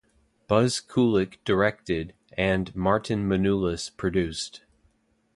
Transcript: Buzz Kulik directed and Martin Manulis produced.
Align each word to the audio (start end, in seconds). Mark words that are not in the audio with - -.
Buzz 0.47 0.79
Kulik 0.81 1.37
directed 1.45 2.15
and 2.35 2.75
Martin 2.75 3.29
Manulis 3.29 3.95
produced. 3.95 4.61